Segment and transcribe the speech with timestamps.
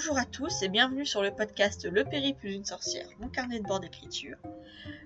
[0.00, 3.66] Bonjour à tous et bienvenue sur le podcast Le périple d'une sorcière, mon carnet de
[3.66, 4.36] bord d'écriture.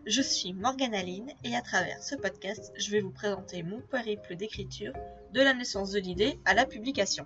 [0.05, 4.37] Je suis Morgane Aline et à travers ce podcast, je vais vous présenter mon périple
[4.37, 4.93] d'écriture
[5.33, 7.25] de la naissance de l'idée à la publication.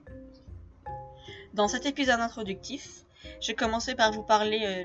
[1.54, 3.04] Dans cet épisode introductif,
[3.40, 4.84] j'ai commencé par vous parler euh,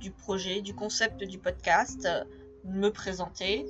[0.00, 2.24] du projet, du concept du podcast, euh,
[2.64, 3.66] me présenter,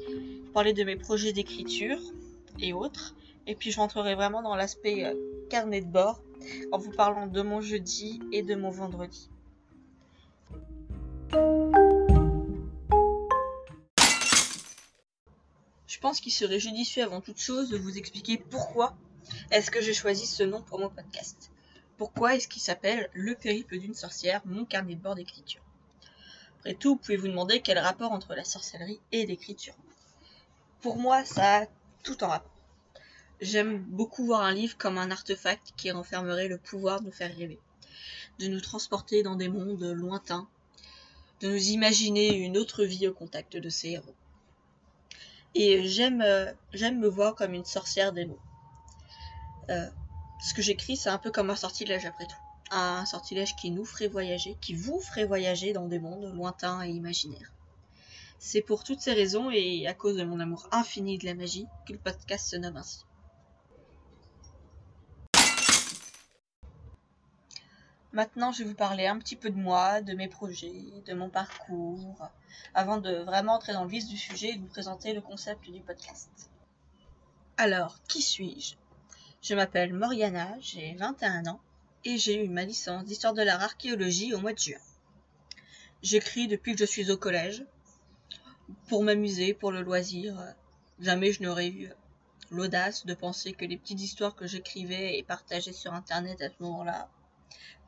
[0.55, 1.99] parler de mes projets d'écriture
[2.61, 3.17] et autres,
[3.49, 5.15] et puis je rentrerai vraiment dans l'aspect euh,
[5.51, 6.23] carnet de bord
[6.73, 9.31] en vous parlant de mon jeudi et de mon vendredi.
[15.87, 18.97] Je pense qu'il serait judicieux avant toute chose de vous expliquer pourquoi
[19.51, 21.51] est-ce que j'ai choisi ce nom pour mon podcast.
[21.97, 25.63] Pourquoi est-ce qu'il s'appelle Le périple d'une sorcière, mon carnet de bord d'écriture.
[26.59, 29.75] Après tout, vous pouvez vous demander quel rapport entre la sorcellerie et l'écriture?
[30.81, 31.67] Pour moi, ça a
[32.03, 32.52] tout en rapport.
[33.43, 37.37] J'aime beaucoup voir un livre comme un artefact qui renfermerait le pouvoir de nous faire
[37.37, 37.59] rêver,
[38.39, 40.47] de nous transporter dans des mondes lointains,
[41.41, 44.15] de nous imaginer une autre vie au contact de ces héros.
[45.57, 48.39] Et j'aime euh, me voir comme une sorcière des mots.
[49.71, 49.91] Euh,
[50.41, 52.37] ce que j'écris, c'est un peu comme un sortilège après tout.
[52.71, 56.91] Un sortilège qui nous ferait voyager, qui vous ferait voyager dans des mondes lointains et
[56.91, 57.51] imaginaires.
[58.39, 61.67] C'est pour toutes ces raisons et à cause de mon amour infini de la magie
[61.89, 63.05] que le podcast se nomme ainsi.
[68.15, 71.31] Maintenant, je vais vous parler un petit peu de moi, de mes projets, de mon
[71.31, 72.29] parcours,
[72.75, 75.71] avant de vraiment entrer dans le vif du sujet et de vous présenter le concept
[75.71, 76.51] du podcast.
[77.57, 78.75] Alors, qui suis-je?
[79.41, 81.61] Je, m'appelle Moriana, j'ai 21 ans
[82.05, 84.79] et j'ai eu ma licence d'histoire de l'art archéologie au mois de juin.
[86.03, 87.65] J'écris depuis que je suis au collège,
[88.89, 90.37] pour m'amuser, pour le loisir.
[91.01, 91.91] Jamais je n'aurais eu
[92.51, 96.63] l'audace de penser que les petites histoires que j'écrivais et partageais sur internet à ce
[96.63, 97.09] moment-là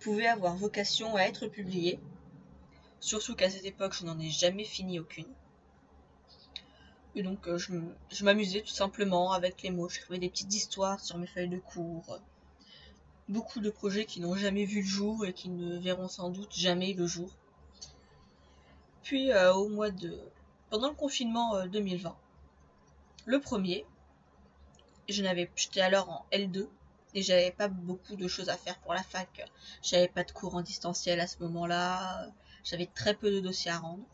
[0.00, 1.98] pouvait avoir vocation à être publié,
[3.00, 5.32] surtout qu'à cette époque je n'en ai jamais fini aucune.
[7.14, 11.00] Et donc euh, je, m'amusais tout simplement avec les mots, je trouvais des petites histoires
[11.00, 12.18] sur mes feuilles de cours,
[13.28, 16.54] beaucoup de projets qui n'ont jamais vu le jour et qui ne verront sans doute
[16.54, 17.30] jamais le jour.
[19.02, 20.18] Puis euh, au mois de...
[20.70, 22.12] pendant le confinement 2020, euh,
[23.26, 23.84] le premier,
[25.08, 26.66] je n'avais, j'étais alors en L2,
[27.14, 29.48] et j'avais pas beaucoup de choses à faire pour la fac.
[29.82, 32.28] J'avais pas de cours en distanciel à ce moment-là,
[32.64, 34.04] j'avais très peu de dossiers à rendre.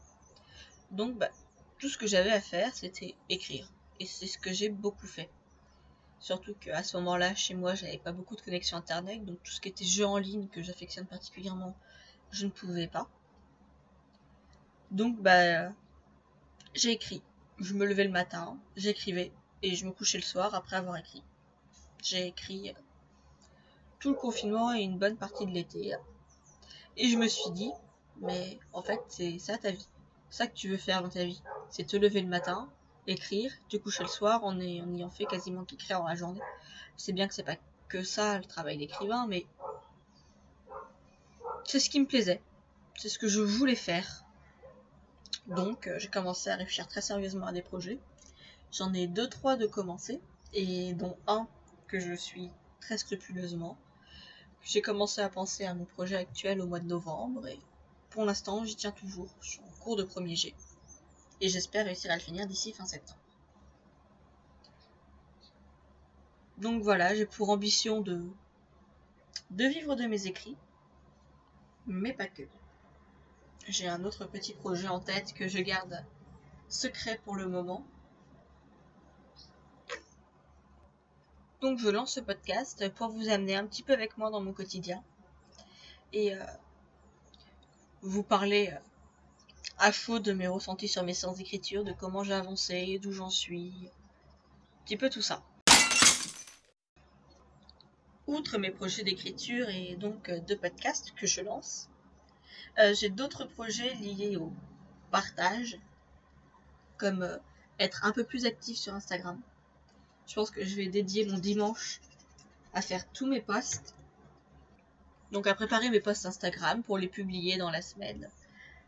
[0.91, 1.31] Donc bah,
[1.79, 3.71] tout ce que j'avais à faire, c'était écrire.
[3.99, 5.31] Et c'est ce que j'ai beaucoup fait.
[6.19, 9.61] Surtout qu'à ce moment-là, chez moi, j'avais pas beaucoup de connexion internet, donc tout ce
[9.61, 11.75] qui était jeu en ligne que j'affectionne particulièrement,
[12.31, 13.09] je ne pouvais pas.
[14.91, 15.73] Donc bah
[16.75, 17.23] j'ai écrit.
[17.59, 19.33] Je me levais le matin, j'écrivais
[19.63, 21.23] et je me couchais le soir après avoir écrit.
[22.03, 22.75] J'ai écrit
[24.01, 25.95] tout le confinement et une bonne partie de l'été.
[26.97, 27.71] Et je me suis dit,
[28.21, 29.89] mais en fait, c'est ça ta vie.
[30.31, 31.41] Ça que tu veux faire dans ta vie.
[31.71, 32.69] C'est te lever le matin,
[33.07, 36.41] écrire, te coucher le soir en, ayant fait quasiment qu'écrire dans la journée.
[36.97, 37.57] C'est bien que c'est pas
[37.89, 39.47] que ça le travail d'écrivain, mais
[41.65, 42.41] c'est ce qui me plaisait.
[42.97, 44.25] C'est ce que je voulais faire.
[45.47, 47.99] Donc, euh, j'ai commencé à réfléchir très sérieusement à des projets.
[48.73, 50.21] J'en ai deux, trois de commencer,
[50.53, 51.49] et dont un
[51.89, 52.51] que je suis
[52.81, 53.77] très scrupuleusement.
[54.63, 57.59] J'ai commencé à penser à mon projet actuel au mois de novembre et
[58.11, 59.29] pour l'instant j'y tiens toujours.
[59.41, 60.55] Je suis en cours de premier G
[61.41, 63.19] et j'espère réussir à le finir d'ici fin septembre.
[66.59, 68.23] Donc voilà, j'ai pour ambition de,
[69.51, 70.57] de vivre de mes écrits,
[71.87, 72.43] mais pas que.
[73.67, 76.05] J'ai un autre petit projet en tête que je garde
[76.69, 77.87] secret pour le moment,
[81.61, 84.55] Donc je lance ce podcast pour vous amener un petit peu avec moi dans mon
[84.55, 85.05] quotidien.
[86.15, 86.43] Et euh,
[88.01, 88.79] vous parler euh,
[89.77, 93.29] à chaud de mes ressentis sur mes séances d'écriture, de comment j'ai avancé, d'où j'en
[93.29, 95.43] suis, un petit peu tout ça.
[98.27, 101.91] Outre mes projets d'écriture et donc euh, de podcast que je lance,
[102.95, 104.51] j'ai d'autres projets liés au
[105.11, 105.79] partage,
[106.97, 107.39] comme
[107.79, 109.39] être un peu plus actif sur Instagram,
[110.31, 112.01] je pense que je vais dédier mon dimanche
[112.73, 113.97] à faire tous mes posts.
[115.33, 118.31] Donc à préparer mes posts Instagram pour les publier dans la semaine.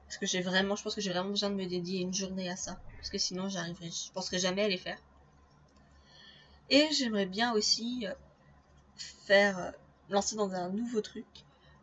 [0.07, 2.49] Parce que j'ai vraiment, je pense que j'ai vraiment besoin de me dédier une journée
[2.49, 2.81] à ça.
[2.97, 4.99] Parce que sinon j'arriverai, je penserai jamais à les faire.
[6.71, 8.15] Et j'aimerais bien aussi euh,
[8.97, 9.71] faire, euh,
[10.11, 11.27] lancer dans un nouveau truc,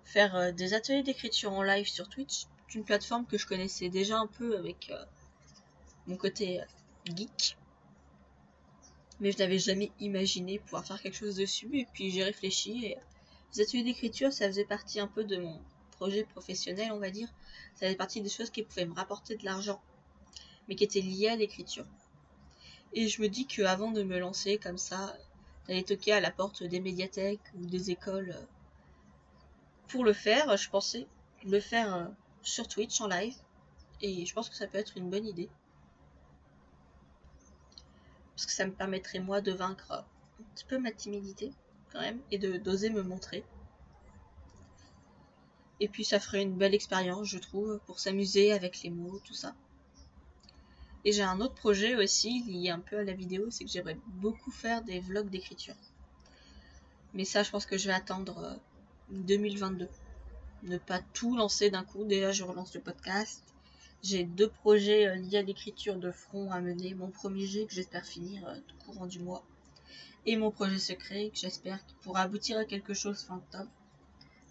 [0.06, 2.46] faire euh, des ateliers d'écriture en live sur Twitch.
[2.76, 4.94] une plateforme que je connaissais déjà un peu avec
[6.08, 6.62] mon côté
[7.06, 7.58] geek
[9.20, 11.70] mais je n'avais jamais imaginé pouvoir faire quelque chose dessus.
[11.74, 12.98] Et puis j'ai réfléchi et
[13.54, 15.60] les ateliers d'écriture, ça faisait partie un peu de mon
[15.92, 17.28] projet professionnel, on va dire,
[17.76, 19.82] ça fait partie des choses qui pouvaient me rapporter de l'argent,
[20.68, 21.86] mais qui étaient liées à l'écriture.
[22.94, 25.16] Et je me dis qu'avant de me lancer comme ça,
[25.68, 28.46] d'aller toquer à la porte des médiathèques ou des écoles euh,
[29.88, 31.08] pour le faire, je pensais
[31.46, 32.06] le faire euh,
[32.42, 33.36] sur Twitch en live.
[34.02, 35.50] Et je pense que ça peut être une bonne idée.
[38.40, 40.06] Parce que ça me permettrait moi de vaincre un
[40.56, 41.52] petit peu ma timidité
[41.92, 43.44] quand même et de d'oser me montrer.
[45.82, 49.34] Et puis ça ferait une belle expérience, je trouve, pour s'amuser avec les mots, tout
[49.34, 49.54] ça.
[51.04, 54.00] Et j'ai un autre projet aussi lié un peu à la vidéo, c'est que j'aimerais
[54.08, 55.76] beaucoup faire des vlogs d'écriture.
[57.14, 58.58] Mais ça, je pense que je vais attendre
[59.10, 59.84] 2022.
[59.84, 59.88] Euh,
[60.64, 62.06] ne pas tout lancer d'un coup.
[62.06, 63.49] Déjà, je relance le podcast.
[64.02, 66.94] J'ai deux projets euh, liés à l'écriture de front à mener.
[66.94, 69.44] Mon premier jet que j'espère finir euh, tout courant du mois.
[70.26, 73.70] Et mon projet secret que j'espère qu'il pourra aboutir à quelque chose fin octobre.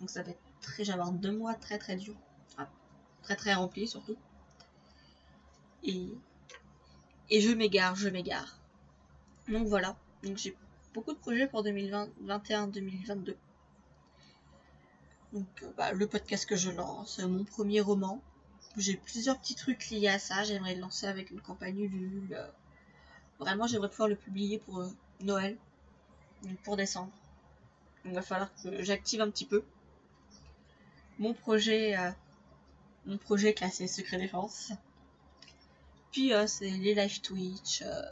[0.01, 0.85] Donc ça va être très...
[0.85, 2.17] J'avais deux mois très très durs.
[3.23, 4.17] très très remplis surtout.
[5.83, 6.09] Et
[7.31, 8.59] et je m'égare, je m'égare.
[9.49, 9.97] Donc voilà.
[10.23, 10.57] Donc j'ai
[10.95, 13.37] beaucoup de projets pour 2021-2022.
[15.33, 18.23] Donc euh, bah, le podcast que je lance, mon premier roman.
[18.77, 20.45] J'ai plusieurs petits trucs liés à ça.
[20.45, 22.35] J'aimerais le lancer avec une campagne Ulule.
[22.35, 22.47] Euh,
[23.39, 24.89] vraiment, j'aimerais pouvoir le publier pour euh,
[25.21, 25.57] Noël.
[26.63, 27.13] pour décembre.
[28.05, 29.65] Il va falloir que j'active un petit peu.
[31.19, 31.97] Mon projet,
[33.07, 34.73] mon projet classé secret défense.
[36.13, 38.03] Puis euh, c'est les live Twitch, euh,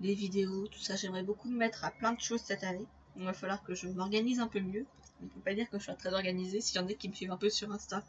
[0.00, 0.96] les vidéos, tout ça.
[0.96, 2.86] J'aimerais beaucoup me mettre à plein de choses cette année.
[3.16, 4.86] Il va falloir que je m'organise un peu mieux.
[5.22, 6.60] On peut pas dire que je sois très organisée.
[6.60, 8.02] S'il y en a qui me suivent un peu sur Insta,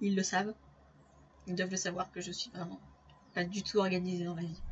[0.00, 0.54] ils le savent.
[1.48, 2.78] Ils doivent le savoir que je suis vraiment
[3.34, 4.62] pas du tout organisée dans la vie.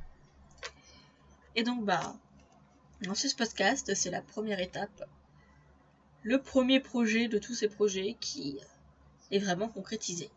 [1.55, 2.14] Et donc bah,
[3.00, 5.05] lancer ce podcast, c'est la première étape.
[6.23, 8.58] Le premier projet de tous ces projets qui
[9.31, 10.31] est vraiment concrétisé.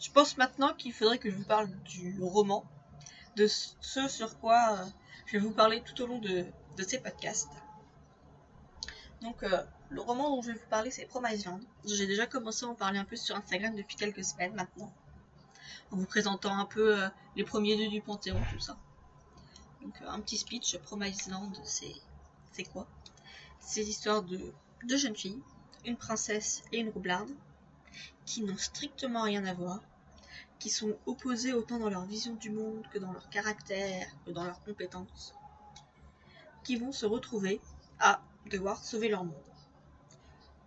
[0.00, 2.64] Je pense maintenant qu'il faudrait que je vous parle du roman,
[3.36, 4.84] de ce sur quoi euh,
[5.26, 6.44] je vais vous parler tout au long de,
[6.86, 7.52] ces podcasts.
[9.22, 11.60] Donc, euh, le roman dont je vais vous parler, c'est Promise Land.
[11.84, 14.92] J'ai déjà commencé à en parler un peu sur Instagram depuis quelques semaines maintenant,
[15.92, 18.76] en vous présentant un peu euh, les premiers deux du Panthéon, tout ça.
[19.80, 22.88] Donc, un petit speech, Promise Land, c'est quoi?
[23.60, 24.52] C'est l'histoire de
[24.84, 25.40] deux jeunes filles,
[25.84, 27.30] une princesse et une roublarde,
[28.26, 29.80] qui n'ont strictement rien à voir,
[30.58, 34.44] qui sont opposés autant dans leur vision du monde que dans leur caractère, que dans
[34.44, 35.34] leurs compétences,
[36.64, 37.60] qui vont se retrouver
[38.00, 39.34] à devoir sauver leur monde.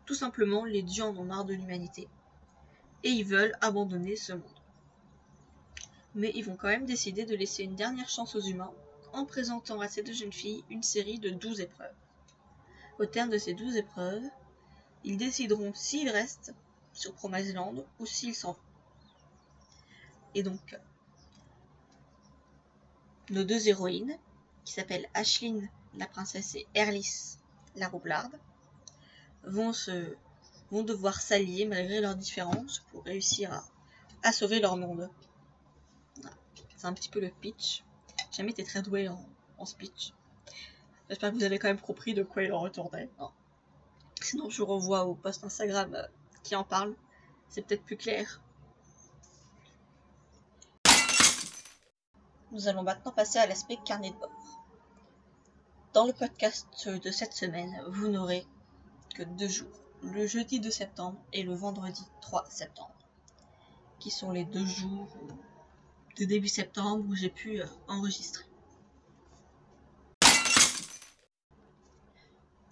[0.06, 2.08] Tout simplement, les dieux en ont marre de l'humanité
[3.04, 4.42] et ils veulent abandonner ce monde.
[6.16, 8.74] Mais ils vont quand même décider de laisser une dernière chance aux humains
[9.14, 11.96] en présentant à ces deux jeunes filles une série de douze épreuves.
[13.00, 14.24] Au terme de ces douze épreuves,
[15.04, 16.54] ils décideront s'ils restent
[16.94, 18.60] sur Promise Land ou s'ils s'en vont.
[20.34, 20.78] Et donc,
[23.30, 24.18] nos deux héroïnes,
[24.64, 25.62] qui s'appellent Ashlyn,
[25.96, 27.38] la princesse, et Erlis,
[27.76, 28.38] la roublarde,
[29.44, 30.16] vont, se,
[30.72, 33.64] vont devoir s'allier malgré leurs différences pour réussir
[34.24, 35.10] à, sauver leur monde.
[36.78, 37.84] C'est un petit peu le pitch.
[38.32, 40.14] J'ai jamais été très douée en, speech.
[41.10, 43.10] J'espère que vous avez quand même compris de quoi il en retournait.
[44.22, 46.04] Sinon, je vous renvoie au post Instagram euh,
[46.44, 46.96] qui en parle.
[47.50, 48.42] C'est peut-être plus clair.
[52.52, 54.35] Nous allons maintenant passer à l'aspect carnet de bord.
[55.96, 58.46] Dans le podcast de cette semaine, vous n'aurez
[59.16, 59.72] que deux jours,
[60.04, 62.94] le jeudi 2 septembre et le vendredi 3 septembre,
[64.00, 65.08] qui sont les deux jours
[66.18, 68.44] de début septembre où j'ai pu euh, enregistrer.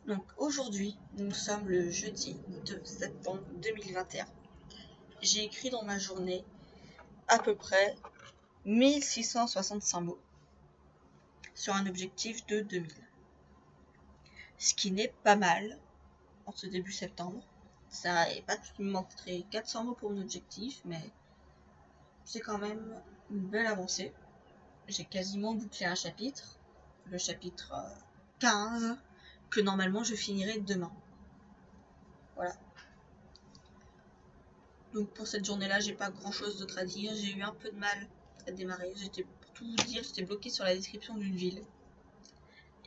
[0.05, 4.25] Donc aujourd'hui, nous sommes le jeudi 2 septembre 2021.
[5.21, 6.43] J'ai écrit dans ma journée
[7.29, 7.95] à peu près
[8.65, 10.19] 1665 mots
[11.55, 12.91] sur un objectif de 2000.
[14.63, 15.77] Ce qui n'est pas mal
[16.45, 17.43] en ce début septembre.
[17.89, 21.01] Ça n'est pas tout, il me manquerait 400 mots pour mon objectif, mais
[22.23, 22.97] c'est quand même
[23.29, 24.13] une belle avancée.
[24.87, 26.57] J'ai quasiment bouclé un chapitre,
[27.07, 27.73] le chapitre
[28.39, 28.95] 15, euh,
[29.49, 30.93] que normalement je finirai demain.
[32.37, 32.53] Voilà.
[34.93, 37.11] Donc pour cette journée-là, j'ai pas grand chose d'autre à dire.
[37.15, 38.07] J'ai eu un peu de mal
[38.47, 38.93] à démarrer.
[38.95, 41.61] J'étais, pour tout vous dire, j'étais bloquée sur la description d'une ville.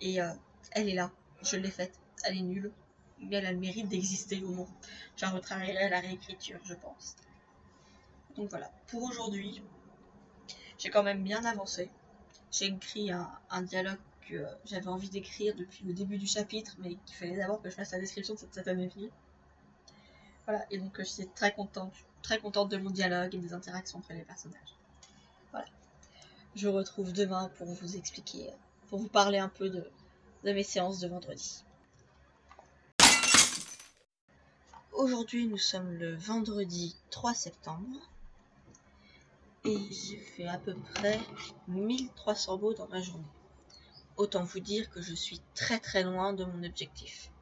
[0.01, 0.33] Et euh,
[0.71, 1.13] elle est là.
[1.43, 1.99] Je l'ai faite.
[2.25, 2.73] Elle est nulle.
[3.19, 4.69] Mais elle a le mérite d'exister au moins.
[5.17, 7.17] J'en retravaillerai à la réécriture, je pense.
[8.37, 8.71] Donc voilà.
[8.89, 9.63] Pour aujourd'hui,
[10.79, 11.91] j'ai quand même bien avancé.
[12.53, 17.17] J'ai écrit un, dialogue que j'avais envie d'écrire depuis le début du chapitre, mais qu'il
[17.17, 19.11] fallait d'abord que je fasse la description de cette satanée fille.
[20.47, 23.99] Voilà, et donc je suis très contente, très contente de mon dialogue et des interactions
[23.99, 24.77] entre les personnages.
[25.51, 25.67] Voilà.
[26.55, 28.51] Je retrouve demain pour vous expliquer,
[28.89, 29.91] pour vous parler un peu de,
[30.47, 31.65] de mes séances de vendredi.
[34.93, 37.99] Aujourd'hui, nous sommes le vendredi 3 septembre.
[39.65, 41.19] Et j'ai fait à peu près
[41.67, 43.25] 1300 mots dans ma journée.
[44.17, 47.33] Autant vous dire que je suis très très loin de mon objectif.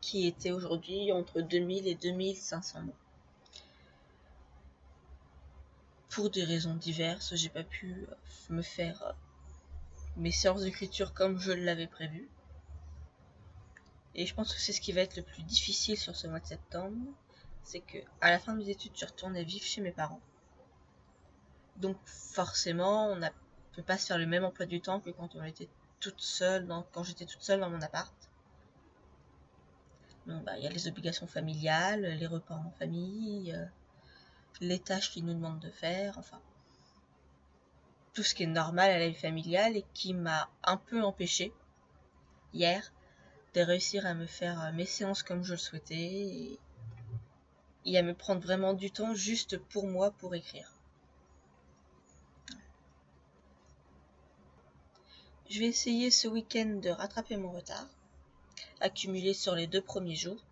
[0.00, 2.94] Qui était aujourd'hui entre 2000 et 2500 mots.
[6.10, 8.06] Pour des raisons diverses, j'ai pas pu
[8.50, 9.16] me faire
[10.16, 12.28] mes séances d'écriture comme je l'avais prévu.
[14.14, 16.40] Et je pense que c'est ce qui va être le plus difficile sur ce mois
[16.40, 16.96] de septembre,
[17.62, 20.20] c'est que à la fin de mes études, je retourne à vivre chez mes parents.
[21.76, 23.28] Donc forcément, on ne
[23.74, 25.68] peut pas se faire le même emploi du temps que quand on était
[26.00, 28.12] toute seule, quand j'étais toute seule dans mon appart.
[30.26, 33.64] Bah, il y a les obligations familiales, les repas en famille, euh,
[34.60, 36.40] les tâches qu'ils nous demandent de faire, enfin
[38.12, 41.52] tout ce qui est normal à la vie familiale et qui m'a un peu empêché
[42.52, 42.92] hier
[43.54, 46.58] de réussir à me faire euh, mes séances comme je le souhaitais
[47.84, 50.72] et, à me prendre vraiment du temps juste pour moi pour écrire.
[55.50, 57.86] Je vais essayer ce week-end de rattraper mon retard,
[58.80, 60.42] accumulé sur les deux premiers jours,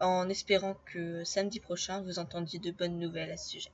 [0.00, 3.72] en espérant que samedi prochain vous entendiez de bonnes nouvelles à ce sujet.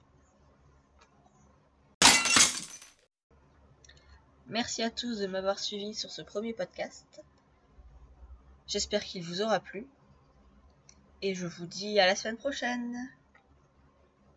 [4.48, 7.22] Merci à tous de m'avoir suivi sur ce premier podcast.
[8.66, 9.86] J'espère qu'il vous aura plu.
[11.22, 13.08] Et je vous dis à la semaine prochaine.